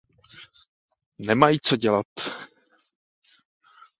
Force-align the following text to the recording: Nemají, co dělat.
Nemají, 1.19 1.59
co 1.63 1.77
dělat. 1.77 2.05